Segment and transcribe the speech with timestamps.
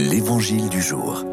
[0.00, 1.24] L'Évangile du jour.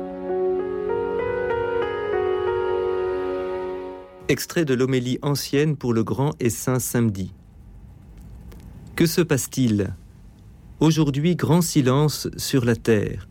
[4.27, 7.31] Extrait de l'homélie ancienne pour le grand et saint samedi.
[8.95, 9.93] Que se passe-t-il?
[10.79, 13.27] Aujourd'hui, grand silence sur la terre.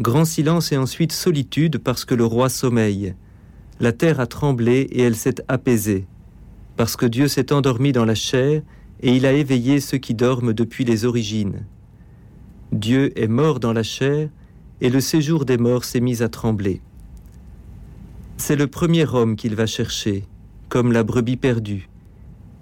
[0.00, 3.16] Grand silence et ensuite solitude parce que le roi sommeille.
[3.80, 6.06] La terre a tremblé et elle s'est apaisée.
[6.76, 8.62] Parce que Dieu s'est endormi dans la chair
[9.00, 11.66] et il a éveillé ceux qui dorment depuis les origines.
[12.70, 14.28] Dieu est mort dans la chair
[14.80, 16.80] et le séjour des morts s'est mis à trembler.
[18.36, 20.24] C'est le premier homme qu'il va chercher,
[20.68, 21.88] comme la brebis perdue.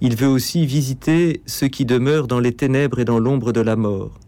[0.01, 3.77] Il veut aussi visiter ceux qui demeurent dans les ténèbres et dans l'ombre de la
[3.77, 4.19] mort.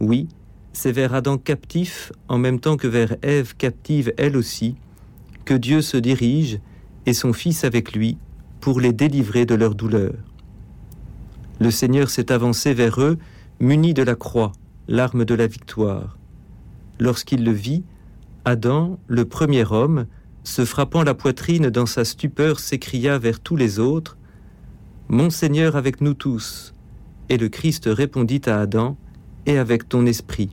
[0.00, 0.28] Oui,
[0.72, 4.76] c'est vers Adam captif, en même temps que vers Ève captive elle aussi,
[5.44, 6.60] que Dieu se dirige,
[7.06, 8.18] et son Fils avec lui,
[8.60, 10.14] pour les délivrer de leur douleur.
[11.58, 13.18] Le Seigneur s'est avancé vers eux,
[13.60, 14.52] muni de la croix,
[14.86, 16.17] l'arme de la victoire.
[16.98, 17.84] Lorsqu'il le vit,
[18.44, 20.06] Adam, le premier homme,
[20.42, 24.16] se frappant la poitrine dans sa stupeur, s'écria vers tous les autres,
[25.08, 26.74] Mon Seigneur avec nous tous.
[27.28, 28.96] Et le Christ répondit à Adam,
[29.46, 30.50] Et avec ton esprit.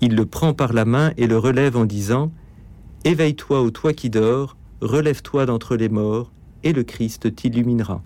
[0.00, 2.32] Il le prend par la main et le relève en disant,
[3.04, 8.02] Éveille-toi ô toi qui dors, relève-toi d'entre les morts, et le Christ t'illuminera.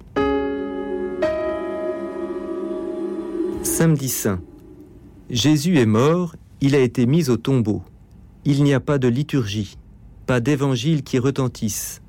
[3.63, 4.41] Samedi Saint.
[5.31, 7.83] Jésus est mort, il a été mis au tombeau.
[8.45, 9.79] Il n'y a pas de liturgie,
[10.27, 12.03] pas d'évangile qui retentisse,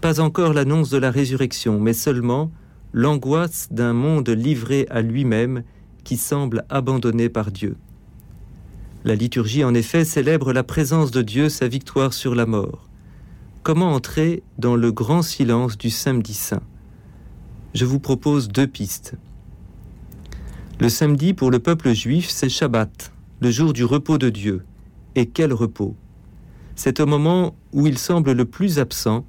[0.00, 2.50] pas encore l'annonce de la résurrection, mais seulement
[2.92, 5.62] l'angoisse d'un monde livré à lui-même
[6.04, 7.76] qui semble abandonné par Dieu.
[9.04, 12.88] La liturgie, en effet, célèbre la présence de Dieu, sa victoire sur la mort.
[13.62, 16.62] Comment entrer dans le grand silence du samedi saint?
[17.74, 19.14] Je vous propose deux pistes.
[20.78, 24.64] Le samedi pour le peuple juif, c'est Shabbat, le jour du repos de Dieu.
[25.14, 25.94] Et quel repos
[26.74, 29.26] C'est au moment où il semble le plus absent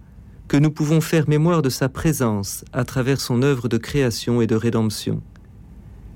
[0.48, 4.48] que nous pouvons faire mémoire de sa présence à travers son œuvre de création et
[4.48, 5.22] de rédemption.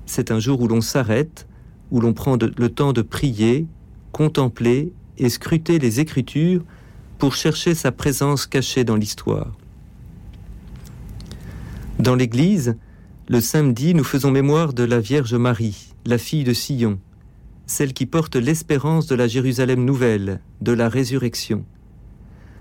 [0.06, 1.46] C'est un jour où l'on s'arrête,
[1.90, 3.66] où l'on prend le temps de prier,
[4.10, 6.62] contempler et scruter les Écritures
[7.18, 9.52] pour chercher sa présence cachée dans l'histoire.
[11.98, 12.74] Dans l'Église,
[13.28, 16.98] le samedi, nous faisons mémoire de la Vierge Marie, la fille de Sion,
[17.66, 21.64] celle qui porte l'espérance de la Jérusalem nouvelle, de la résurrection.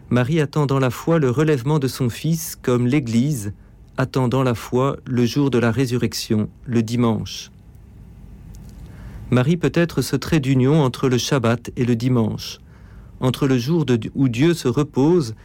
[0.10, 3.54] Marie attend dans la foi le relèvement de son Fils comme l'Église
[3.98, 7.52] attendant la foi le jour de la résurrection, le dimanche.
[9.30, 12.60] Marie peut être ce trait d'union entre le Shabbat et le dimanche,
[13.20, 13.86] entre le jour
[14.16, 15.36] où Dieu se repose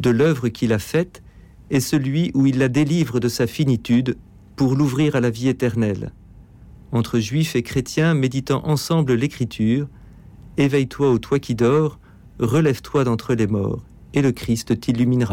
[0.00, 1.22] de l'œuvre qu'il a faite
[1.70, 4.16] et celui où il la délivre de sa finitude
[4.56, 6.12] pour l'ouvrir à la vie éternelle.
[6.94, 9.88] Entre juifs et chrétiens méditant ensemble l'écriture,
[10.58, 11.98] Éveille-toi ô toi qui dors,
[12.38, 15.32] relève-toi d'entre les morts, et le Christ t'illuminera.